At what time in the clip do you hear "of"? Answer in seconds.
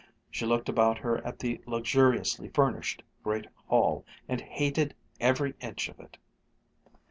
5.89-5.99